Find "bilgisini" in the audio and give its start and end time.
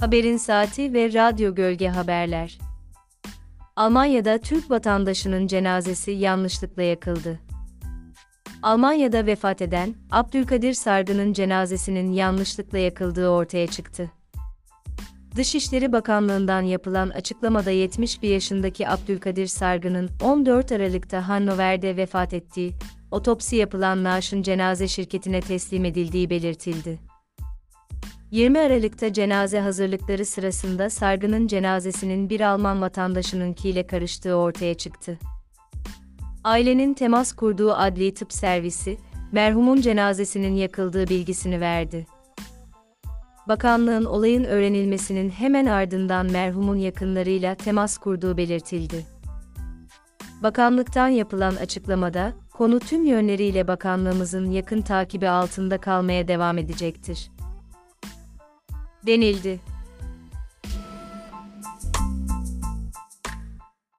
41.08-41.60